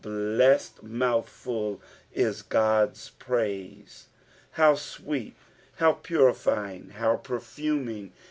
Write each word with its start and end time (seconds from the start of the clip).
blessed 0.03 0.81
mouthful 0.81 1.79
is 2.11 2.43
Ood's 2.51 3.11
praise 3.19 4.07
1 4.53 4.53
How 4.53 4.73
sweet, 4.73 5.35
how 5.75 5.93
purifjing, 5.93 6.93
how 6.93 7.17
perfuming 7.17 8.11